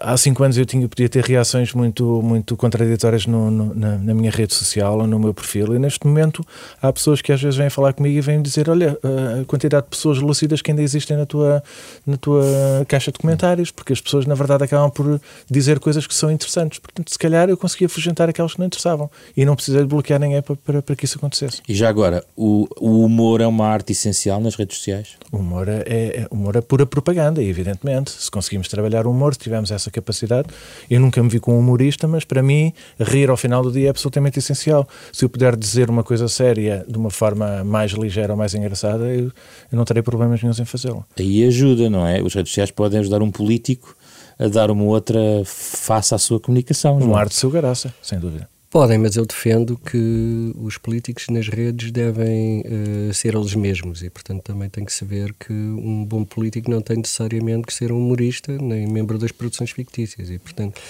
[0.00, 4.14] há cinco anos eu tinha, podia ter reações muito, muito contraditórias no, no, na, na,
[4.14, 6.44] minha rede social ou no meu perfil, e neste momento
[6.80, 8.98] há pessoas que às vezes vêm falar comigo e vêm dizer: Olha,
[9.40, 11.62] a quantidade de pessoas lúcidas que ainda existem na tua,
[12.06, 12.44] na tua
[12.88, 16.78] caixa de comentários, porque as pessoas na verdade acabam por dizer coisas que são interessantes.
[16.78, 20.20] Portanto, se calhar eu conseguia afugentar aquelas que não interessavam e não precisei de bloquear
[20.20, 21.60] ninguém para, para, para que isso acontecesse.
[21.68, 25.16] E já agora, o, o humor é uma arte essencial nas redes sociais?
[25.30, 28.10] O humor é, é, humor é pura propaganda, evidentemente.
[28.10, 30.48] Se conseguimos trabalhar o humor, se tivermos essa capacidade.
[30.90, 33.88] Eu nunca me vi com um humorista, mas para mim, rir ao final do dia
[33.88, 34.88] é absolutamente essencial.
[35.12, 39.04] Se eu puder dizer uma coisa séria de uma forma mais ligeira ou mais engraçada,
[39.06, 41.04] eu, eu não terei problemas nenhum em fazê-lo.
[41.18, 42.22] Aí ajuda, não é?
[42.22, 43.96] Os redes sociais podem ajudar um político
[44.38, 46.98] a dar uma outra face à sua comunicação.
[46.98, 48.48] Um ar de seu graça, sem dúvida.
[48.72, 54.08] Podem, mas eu defendo que os políticos nas redes devem uh, ser eles mesmos e,
[54.08, 57.92] portanto, também tem que se ver que um bom político não tem necessariamente que ser
[57.92, 60.80] um humorista nem membro das produções fictícias e, portanto,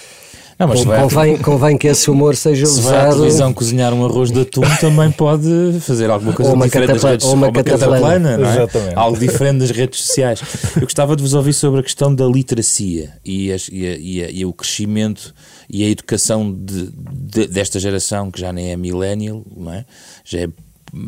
[0.59, 2.85] não, mas convém, convém que esse humor seja se usado.
[2.85, 6.55] Se vai à televisão cozinhar um arroz de atum, também pode fazer alguma coisa ou
[6.55, 8.93] uma diferente das redes ou uma, ou uma cataplana, é?
[8.95, 10.41] Algo diferente das redes sociais.
[10.75, 14.23] Eu gostava de vos ouvir sobre a questão da literacia e, as, e, a, e,
[14.23, 15.33] a, e o crescimento
[15.69, 19.85] e a educação de, de, desta geração que já nem é millennial, não é?
[20.23, 20.47] Já, é,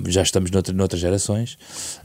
[0.08, 1.58] já estamos noutra, noutras gerações.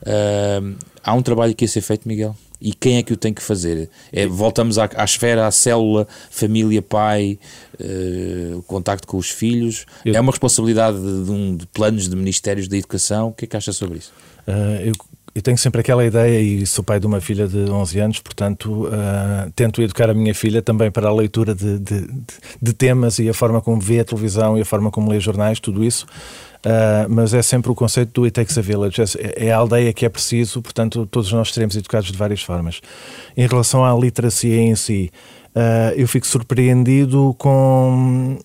[0.03, 2.37] Uh, há um trabalho que ia ser feito, Miguel?
[2.61, 3.89] E quem é que o tem que fazer?
[4.13, 7.39] É, voltamos à, à esfera, à célula, família, pai,
[7.81, 9.87] uh, contacto com os filhos.
[10.05, 10.15] Eu...
[10.15, 13.29] É uma responsabilidade de, de, um, de planos de ministérios da educação.
[13.29, 14.13] O que é que acha sobre isso?
[14.47, 14.93] Uh, eu
[15.35, 18.87] eu tenho sempre aquela ideia, e sou pai de uma filha de 11 anos, portanto,
[18.87, 22.09] uh, tento educar a minha filha também para a leitura de, de,
[22.61, 25.61] de, temas e a forma como vê a televisão e a forma como lê jornais,
[25.61, 26.05] tudo isso.
[26.67, 29.01] Uh, mas é sempre o conceito do It Takes a Village.
[29.19, 32.81] É, é a aldeia que é preciso, portanto, todos nós seremos educados de várias formas.
[33.37, 35.11] Em relação à literacia em si,
[35.55, 38.37] uh, eu fico surpreendido com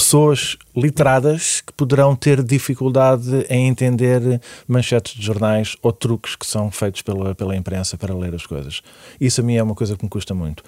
[0.00, 6.70] pessoas literadas que poderão ter dificuldade em entender manchetes de jornais ou truques que são
[6.70, 8.80] feitos pela, pela imprensa para ler as coisas.
[9.20, 10.60] Isso a mim é uma coisa que me custa muito.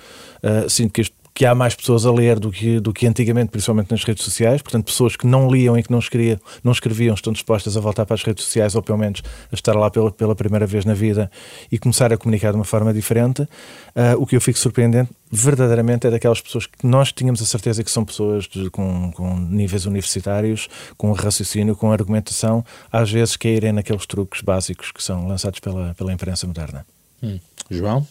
[0.42, 3.50] Uh, sinto que este que há mais pessoas a ler do que, do que antigamente,
[3.50, 4.60] principalmente nas redes sociais.
[4.60, 8.04] Portanto, pessoas que não liam e que não escreviam, não escreviam estão dispostas a voltar
[8.04, 10.94] para as redes sociais ou pelo menos a estar lá pela, pela primeira vez na
[10.94, 11.30] vida
[11.70, 13.42] e começar a comunicar de uma forma diferente.
[13.42, 17.82] Uh, o que eu fico surpreendente, verdadeiramente, é daquelas pessoas que nós tínhamos a certeza
[17.82, 20.68] que são pessoas de, com, com níveis universitários,
[20.98, 26.12] com raciocínio, com argumentação, às vezes caírem naqueles truques básicos que são lançados pela, pela
[26.12, 26.84] imprensa moderna.
[27.22, 27.38] Hum.
[27.70, 28.06] João?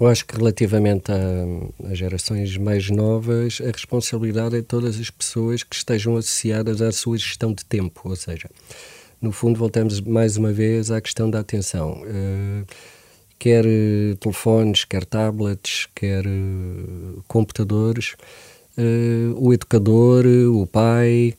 [0.00, 1.12] Eu acho que relativamente
[1.84, 6.90] às gerações mais novas, a responsabilidade é de todas as pessoas que estejam associadas à
[6.90, 8.48] sua gestão de tempo, ou seja,
[9.20, 12.02] no fundo voltamos mais uma vez à questão da atenção.
[12.02, 12.66] Uh,
[13.38, 18.16] quer uh, telefones, quer tablets, quer uh, computadores,
[19.36, 21.34] o educador, o pai,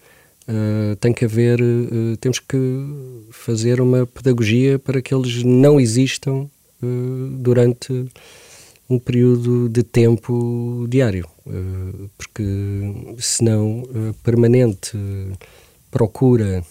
[1.00, 1.60] tem que haver,
[2.20, 2.58] temos que
[3.32, 6.48] fazer uma pedagogia para que eles não existam
[7.40, 8.06] durante
[8.92, 12.44] um período de tempo diário, eh, porque
[13.18, 14.98] senão a permanente
[15.90, 16.64] procura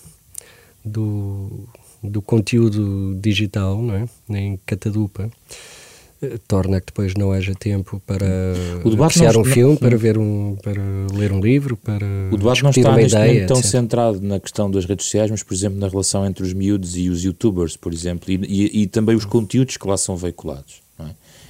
[0.84, 1.66] do,
[2.02, 4.06] do conteúdo digital, não é?
[4.28, 5.30] em catadupa,
[6.22, 8.26] eh, torna que depois não haja tempo para
[8.84, 10.82] apreciar um filme, para ver um, para
[11.14, 13.70] ler um livro, para o debate não está neste ideia, tão etc.
[13.70, 17.08] centrado na questão das redes sociais, mas por exemplo na relação entre os miúdos e
[17.08, 20.82] os YouTubers, por exemplo, e, e, e também os conteúdos que lá são veiculados.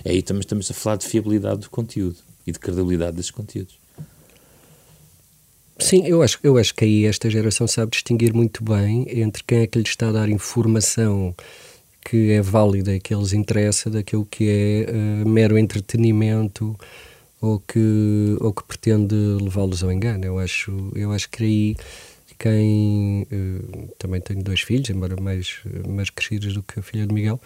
[0.04, 3.78] É aí também estamos a falar de fiabilidade do conteúdo e de credibilidade desses conteúdos.
[5.78, 9.60] Sim, eu acho, eu acho que aí esta geração sabe distinguir muito bem entre quem
[9.60, 11.34] é que lhe está a dar informação
[12.04, 16.76] que é válida e que lhes interessa daquilo que é uh, mero entretenimento
[17.40, 20.24] ou que, ou que pretende levá-los ao engano.
[20.24, 21.76] Eu acho, eu acho que aí
[22.38, 27.14] quem uh, também tenho dois filhos, embora mais, mais crescidos do que a filha de
[27.14, 27.40] Miguel,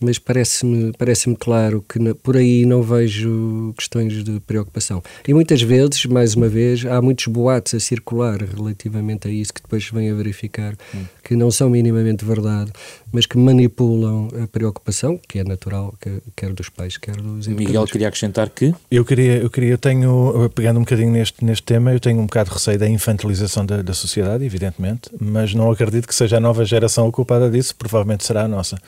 [0.00, 5.02] mas parece-me parece claro que por aí não vejo questões de preocupação.
[5.26, 9.62] E muitas vezes, mais uma vez, há muitos boatos a circular relativamente a isso que
[9.62, 11.04] depois se vem a verificar hum.
[11.22, 12.72] que não são minimamente verdade,
[13.12, 15.94] mas que manipulam a preocupação, que é natural,
[16.36, 17.66] quer dos pais, quer dos educadores.
[17.66, 18.74] Miguel queria acrescentar que?
[18.90, 22.26] Eu queria, eu queria, eu tenho, pegando um bocadinho neste, neste tema, eu tenho um
[22.26, 26.40] bocado de receio da infantilização da, da sociedade, evidentemente, mas não acredito que seja a
[26.40, 28.78] nova geração a culpada disso, provavelmente será a nossa.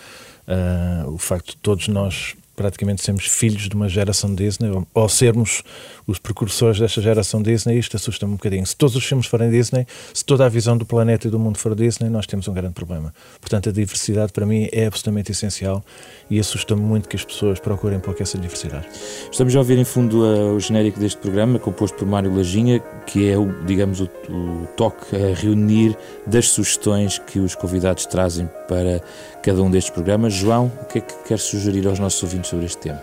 [0.46, 5.62] Uh, o facto de todos nós praticamente sermos filhos de uma geração Disney, ou, sermos
[6.06, 8.66] os precursores desta geração Disney, isto assusta-me um bocadinho.
[8.66, 11.58] Se todos os filmes forem Disney, se toda a visão do planeta e do mundo
[11.58, 13.14] for Disney, nós temos um grande problema.
[13.40, 15.84] Portanto, a diversidade para mim é absolutamente essencial
[16.28, 18.86] e assusta-me muito que as pessoas procurem pouco essa diversidade.
[19.30, 20.22] Estamos a ouvir em fundo
[20.54, 25.16] o genérico deste programa, composto por Mário Lajinha, que é, o, digamos, o, o toque
[25.16, 29.02] a reunir das sugestões que os convidados trazem para
[29.42, 30.32] cada um destes programas.
[30.32, 33.02] João, o que é que quer sugerir aos nossos ouvintes sobre este tema?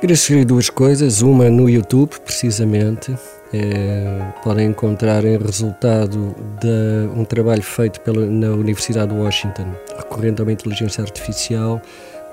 [0.00, 3.14] Queria sugerir duas coisas, uma no YouTube, precisamente.
[3.52, 10.40] É, podem encontrar em resultado de um trabalho feito pela, na Universidade de Washington, recorrendo
[10.40, 11.82] a uma inteligência artificial,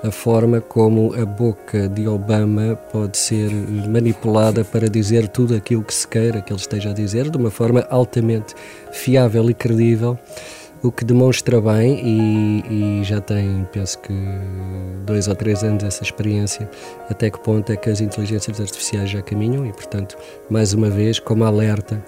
[0.02, 3.50] a forma como a boca de Obama pode ser
[3.88, 7.50] manipulada para dizer tudo aquilo que se queira que ele esteja a dizer, de uma
[7.50, 8.54] forma altamente
[8.92, 10.16] fiável e credível
[10.82, 14.14] o que demonstra bem e, e, já tem, penso que,
[15.04, 16.70] dois ou três anos essa experiência,
[17.10, 20.16] até que ponto é que as inteligências artificiais já caminham e, portanto,
[20.48, 22.02] mais uma vez, como alerta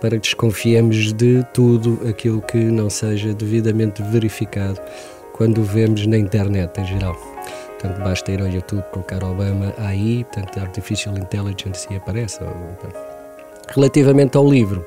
[0.00, 4.80] para que desconfiemos de tudo aquilo que não seja devidamente verificado
[5.32, 7.14] quando vemos na internet em geral.
[7.80, 12.40] Portanto, basta ir ao YouTube, colocar Obama aí, portanto, Artificial Intelligence e aparece.
[13.68, 14.86] Relativamente ao livro,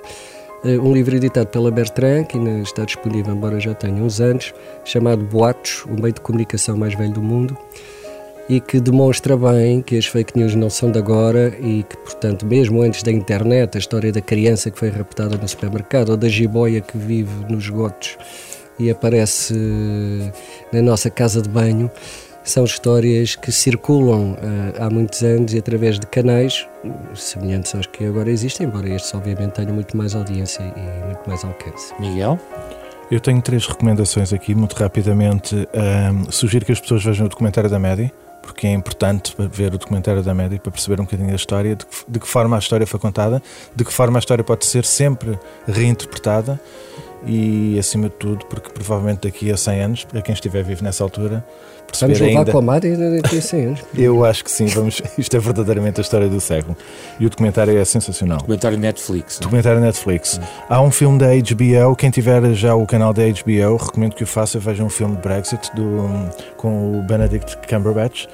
[0.63, 4.53] um livro editado pela Bertrand, que ainda está disponível, embora já tenha uns anos,
[4.83, 7.57] chamado Boatos, o meio de comunicação mais velho do mundo,
[8.49, 12.45] e que demonstra bem que as fake news não são de agora e que, portanto,
[12.45, 16.29] mesmo antes da internet, a história da criança que foi raptada no supermercado ou da
[16.29, 18.17] jiboia que vive nos esgotos
[18.79, 20.31] e aparece eh,
[20.71, 21.91] na nossa casa de banho,
[22.49, 24.37] são histórias que circulam uh,
[24.79, 26.67] há muitos anos e através de canais
[27.15, 31.43] semelhantes aos que agora existem, embora estes obviamente tenham muito mais audiência e muito mais
[31.43, 31.93] alcance.
[31.99, 32.39] Miguel?
[33.09, 35.55] Eu tenho três recomendações aqui, muito rapidamente.
[35.55, 39.77] Um, sugiro que as pessoas vejam o documentário da Média, porque é importante ver o
[39.77, 42.59] documentário da Média para perceber um bocadinho da história, de que, de que forma a
[42.59, 43.41] história foi contada,
[43.73, 46.59] de que forma a história pode ser sempre reinterpretada
[47.25, 51.03] e, acima de tudo, porque provavelmente daqui a 100 anos, para quem estiver vivo nessa
[51.03, 51.45] altura,
[51.99, 52.51] Vamos levar ainda...
[52.51, 53.79] com a Mário daqui a 100 anos.
[53.97, 55.01] Eu acho que sim, vamos...
[55.17, 56.75] isto é verdadeiramente a história do século.
[57.19, 58.37] E o documentário é sensacional.
[58.39, 59.39] Documentário Netflix.
[59.39, 60.39] Documentário Netflix.
[60.69, 64.27] Há um filme da HBO, quem tiver já o canal da HBO, recomendo que o
[64.27, 68.27] faça, veja um filme de Brexit do, com o Benedict Cumberbatch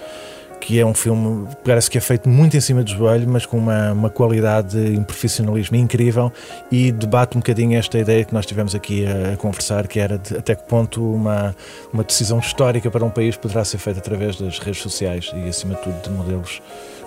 [0.64, 3.58] que é um filme, parece que é feito muito em cima do joelho, mas com
[3.58, 6.32] uma, uma qualidade e um profissionalismo incrível
[6.72, 10.18] e debate um bocadinho esta ideia que nós tivemos aqui a, a conversar, que era
[10.18, 11.54] de até que ponto uma,
[11.92, 15.76] uma decisão histórica para um país poderá ser feita através das redes sociais e, acima
[15.76, 16.62] de tudo, de modelos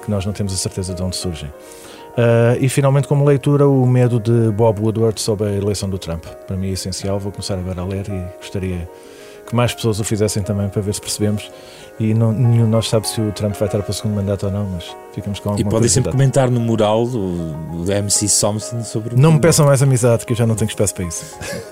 [0.04, 1.48] que nós não temos a certeza de onde surgem.
[1.48, 6.26] Uh, e finalmente, como leitura, o medo de Bob Woodward sobre a eleição do Trump.
[6.46, 8.86] Para mim é essencial, vou começar agora a ler e gostaria
[9.46, 11.50] que mais pessoas o fizessem também para ver se percebemos.
[11.98, 14.46] E não, nenhum de nós sabe se o Trump vai estar para o segundo mandato
[14.46, 17.52] ou não, mas ficamos com alguma E podem sempre comentar no mural do,
[17.84, 20.94] do MC Somson sobre Não me peçam mais amizade, que eu já não tenho espaço
[20.94, 21.24] para isso.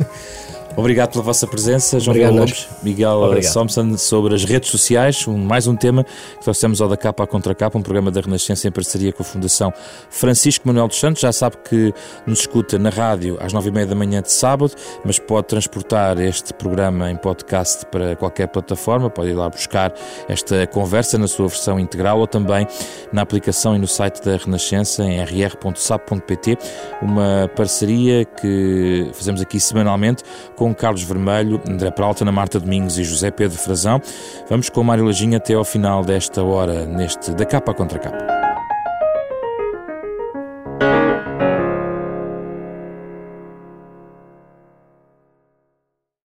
[0.77, 3.53] Obrigado pela vossa presença, João Miguel Lopes, Miguel Obrigado.
[3.53, 5.27] Thompson, sobre as redes sociais.
[5.29, 8.21] Um, mais um tema que trouxemos ao da capa à contra capa, um programa da
[8.21, 9.73] Renascença em parceria com a Fundação
[10.11, 11.23] Francisco Manuel dos Santos.
[11.23, 11.95] Já sabe que
[12.27, 14.73] nos escuta na rádio às nove e meia da manhã de sábado,
[15.05, 19.09] mas pode transportar este programa em podcast para qualquer plataforma.
[19.09, 19.95] Pode ir lá buscar
[20.29, 22.67] esta conversa na sua versão integral ou também
[23.13, 26.59] na aplicação e no site da Renascença em rr.sap.pt.
[27.01, 30.25] Uma parceria que fazemos aqui semanalmente
[30.57, 34.01] com com Carlos Vermelho, André Peralta, Ana Marta Domingos e José Pedro Frazão.
[34.49, 38.44] Vamos com Mário Lajinha até ao final desta hora, neste Da Capa Contra Capa.